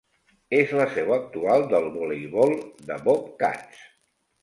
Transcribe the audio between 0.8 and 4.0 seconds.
seu actual del voleibol de Bobcats.